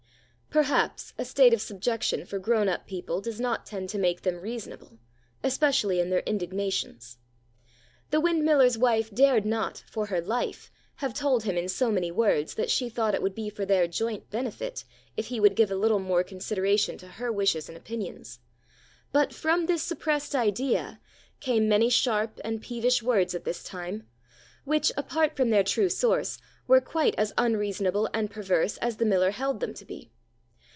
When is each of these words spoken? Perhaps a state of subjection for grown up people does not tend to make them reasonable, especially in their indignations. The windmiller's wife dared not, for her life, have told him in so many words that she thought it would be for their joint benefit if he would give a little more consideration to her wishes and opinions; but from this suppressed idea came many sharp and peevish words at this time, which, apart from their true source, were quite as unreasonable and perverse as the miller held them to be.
Perhaps 0.53 1.13
a 1.17 1.23
state 1.23 1.53
of 1.53 1.61
subjection 1.61 2.25
for 2.25 2.37
grown 2.37 2.67
up 2.67 2.85
people 2.85 3.21
does 3.21 3.39
not 3.39 3.65
tend 3.65 3.87
to 3.87 3.97
make 3.97 4.23
them 4.23 4.41
reasonable, 4.41 4.99
especially 5.45 6.01
in 6.01 6.09
their 6.09 6.23
indignations. 6.25 7.19
The 8.09 8.19
windmiller's 8.19 8.77
wife 8.77 9.15
dared 9.15 9.45
not, 9.45 9.85
for 9.89 10.07
her 10.07 10.19
life, 10.19 10.69
have 10.95 11.13
told 11.13 11.43
him 11.43 11.55
in 11.55 11.69
so 11.69 11.89
many 11.89 12.11
words 12.11 12.55
that 12.55 12.69
she 12.69 12.89
thought 12.89 13.15
it 13.15 13.21
would 13.21 13.33
be 13.33 13.49
for 13.49 13.65
their 13.65 13.87
joint 13.87 14.29
benefit 14.29 14.83
if 15.15 15.27
he 15.27 15.39
would 15.39 15.55
give 15.55 15.71
a 15.71 15.75
little 15.75 15.99
more 15.99 16.21
consideration 16.21 16.97
to 16.97 17.07
her 17.07 17.31
wishes 17.31 17.69
and 17.69 17.77
opinions; 17.77 18.39
but 19.13 19.33
from 19.33 19.67
this 19.67 19.83
suppressed 19.83 20.35
idea 20.35 20.99
came 21.39 21.69
many 21.69 21.89
sharp 21.89 22.41
and 22.43 22.61
peevish 22.61 23.01
words 23.01 23.33
at 23.33 23.45
this 23.45 23.63
time, 23.63 24.05
which, 24.65 24.91
apart 24.97 25.33
from 25.37 25.49
their 25.49 25.63
true 25.63 25.87
source, 25.87 26.39
were 26.67 26.81
quite 26.81 27.15
as 27.17 27.31
unreasonable 27.37 28.09
and 28.13 28.29
perverse 28.29 28.75
as 28.79 28.97
the 28.97 29.05
miller 29.05 29.31
held 29.31 29.61
them 29.61 29.73
to 29.73 29.85
be. 29.85 30.11